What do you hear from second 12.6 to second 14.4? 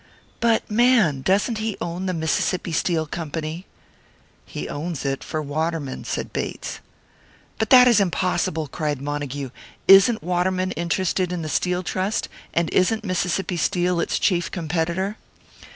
isn't Mississippi Steel its